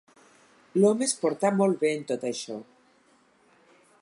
L'home 0.79 1.05
es 1.09 1.13
portà 1.25 1.53
molt 1.59 1.79
bé, 1.85 1.93
en 2.01 2.09
tot 2.13 2.27
això. 2.31 2.61